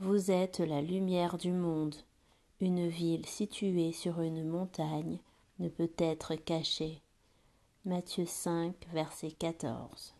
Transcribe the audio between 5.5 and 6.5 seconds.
ne peut être